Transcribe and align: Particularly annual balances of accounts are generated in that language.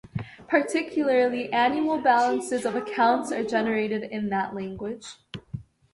Particularly 0.47 1.53
annual 1.53 2.01
balances 2.01 2.65
of 2.65 2.73
accounts 2.75 3.31
are 3.31 3.43
generated 3.43 4.01
in 4.01 4.29
that 4.29 4.55
language. 4.55 5.05